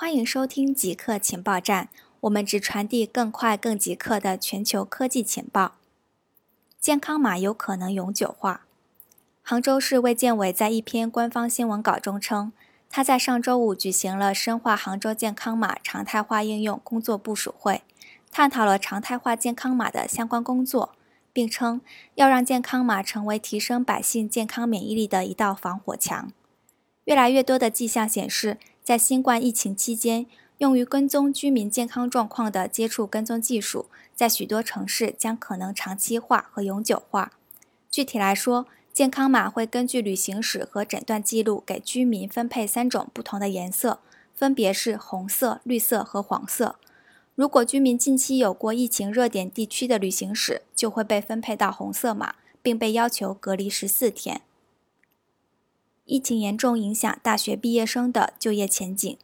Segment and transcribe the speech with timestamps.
[0.00, 1.88] 欢迎收听极客情报站，
[2.20, 5.72] 我们只传递更快、更极客的全球科技情报。
[6.80, 8.64] 健康码有可能永久化。
[9.42, 12.52] 杭州市卫健委在一篇官方新闻稿中称，
[12.88, 17.82] 他在上周五举行了深化杭州健康码常态化应用工作部署会，
[18.30, 20.94] 探讨了常态化健康码的相关工作，
[21.32, 21.80] 并称
[22.14, 26.30] 要让健康码成为提升百姓健康免疫力的一道防火墙。
[27.06, 28.58] 越来越多的迹象显示。
[28.88, 30.24] 在新冠疫情期间，
[30.56, 37.32] 用于跟踪居民健康状况的接触跟踪技术，在许多城市将可能长期化和永久化。
[37.90, 44.00] 具体来说，健康码会根据旅行史和诊断记录，给居民分配三种不同的颜色，
[44.34, 46.76] 分别是红色、绿色和黄色。
[47.34, 54.40] 如果居民近期有过疫情热点地区的旅行史，就会被分配到红色码，并被要求隔离十四天。
[56.08, 59.18] 疫情严重影响大学毕业生的就业前景，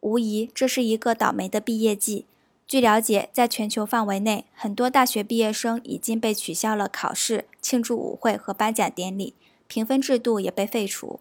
[0.00, 2.24] 无疑这是一个倒霉的毕业季。
[2.66, 9.34] 据了解，在全球范围内，很多大学毕业生已经被取消了考试、庆祝舞会和颁奖典礼，
[9.66, 11.20] 评分制度也被废除。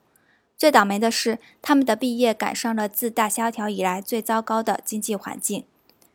[0.56, 5.66] 最倒霉的是，他们的毕业赶上了自大萧条以来最糟糕的经济环境。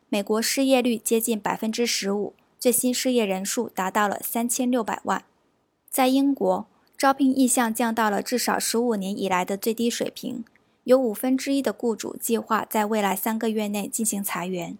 [0.09, 5.23] 美国失业率接近百分之十五，最新失业人数达到了三千六百万。
[5.87, 6.65] 在英国。
[7.01, 10.45] 招聘意向降到了至少十五年以来的最低水平，
[10.83, 14.77] 有五分之一的雇主计划在未来三个月内进行裁员。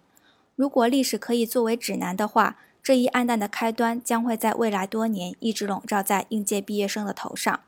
[0.54, 7.58] 如果历史可以作为指南的话，这一暗淡的开端将会在未来多年一直笼罩在应届毕业生的头上。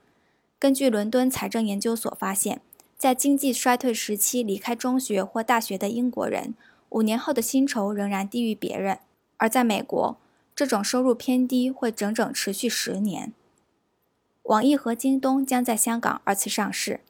[0.61, 2.61] 根据伦敦财政研究所发现，
[2.97, 6.55] 在经济衰退时期离开中学或大学的英国人，
[6.91, 8.99] 五年后的薪酬仍然低于别人；
[9.39, 10.17] 而在美国，
[10.55, 13.33] 这种收入偏低会整整持续十年。
[14.45, 17.01] 网易和京东将在香港二次上市。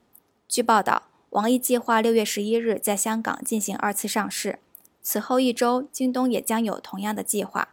[0.46, 4.60] 据报道，网易计划六月十一日在香港进行二次上市，
[5.02, 7.70] 此后一周，京东也将有同样的计划。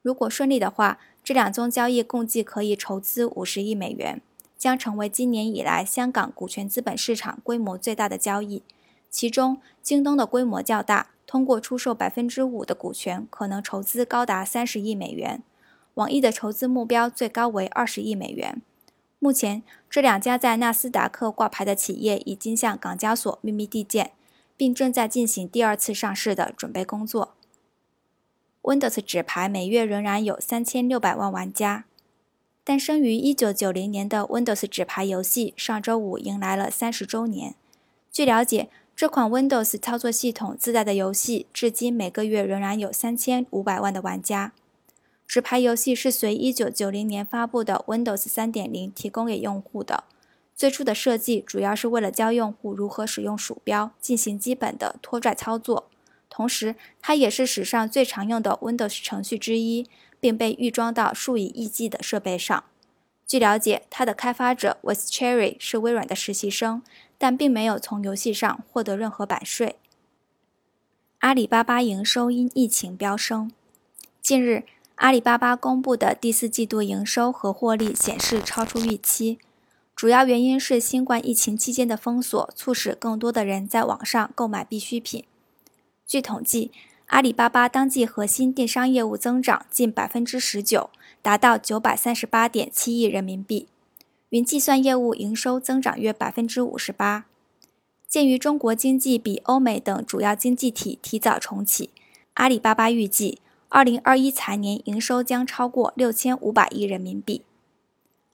[0.00, 4.20] 如果顺利的话，这两宗交易共计可以筹资五十亿美元，
[4.56, 8.62] 将成为今年以来香港股权资本市场规模最大的交易。
[9.10, 15.42] 其中，京东的规模较大，通过出售百分之五的股权，可能筹资高达三十亿美元。
[15.94, 18.62] 网易的筹资目标最高为二十亿美元。
[19.22, 24.12] 目前，这两家在纳斯达克挂牌的企业已经向港交所秘密递件，
[24.56, 27.34] 并正在进行第二次上市的准备工作。
[28.62, 31.84] Windows 纸牌每月仍然有三千六百万玩家。
[32.64, 37.54] 诞生于一九九零年的 Windows 纸牌游戏上周五迎来了三十周年。
[38.10, 44.52] 据了解，这款 Windows 操作系统自带的游戏至今每个月仍然有三千五百万的玩家。
[45.30, 50.02] 纸牌游戏是随1990年发布的 Windows 3.0提供给用户的。
[50.56, 55.88] 最初的设计主要是为了教用户如何使用鼠标进行基本的拖拽操作，
[56.28, 59.86] 同时它也是史上最常用的 Windows 程序之一，
[60.18, 62.64] 并被预装到数以亿计的设备上。
[63.24, 66.82] 据了解，它的开发者 Wes Cherry 是微软的实习生，
[67.16, 69.76] 但并没有从游戏上获得任何版税。
[71.20, 73.52] 阿里巴巴营收因疫情飙升。
[74.20, 74.64] 近日。
[75.00, 79.38] 阿里巴巴公布的第四季度营收和获利显示超出预期，
[79.96, 85.24] 主要原因是新冠疫情期间的封锁促使更多的人在网上购买必需品。
[86.06, 86.70] 据统计，
[87.06, 90.90] 阿里巴巴当季核心电商业务增长近百分之十九，
[91.22, 93.68] 达到九百三十八点七亿人民币，
[94.28, 97.24] 云计算业务营收增长约百分之五十八。
[98.06, 101.88] 鉴于中国经济比欧美等主要经济体提早重启，
[102.34, 103.38] 阿里巴巴预计。
[103.72, 107.42] 二零二一财年营收将超过六千五百亿人民币。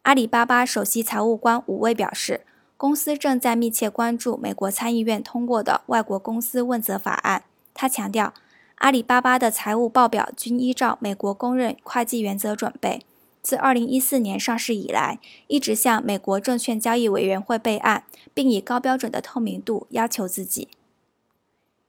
[0.03, 2.47] 阿里巴巴首席财务官武卫表示，
[2.79, 7.45] 公司正在密切关注美国参议院通过的外国公司问责法案。
[7.75, 8.33] 他强调，
[8.77, 13.03] 阿里巴巴的财务报表均依照美国公认会计原则准备。
[13.43, 20.69] 自二零一四年上市以来，一直向美国证券交易委员会备案，并以高标准的透明度要求自己。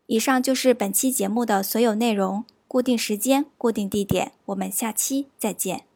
[0.07, 2.43] 以上就是本期节目的所有内容。
[2.67, 5.86] 固定时间，固定地点，我们下期再见。